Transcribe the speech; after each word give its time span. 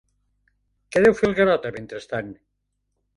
Què 0.95 1.03
deu 1.03 1.13
fer 1.19 1.27
el 1.29 1.35
Garota, 1.39 1.71
mentrestant? 1.77 2.33